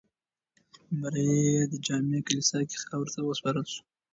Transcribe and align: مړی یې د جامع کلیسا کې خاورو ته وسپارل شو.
مړی 0.99 1.27
یې 1.51 1.59
د 1.71 1.73
جامع 1.85 2.19
کلیسا 2.27 2.59
کې 2.69 2.77
خاورو 2.83 3.13
ته 3.15 3.19
وسپارل 3.23 3.65
شو. 3.73 3.81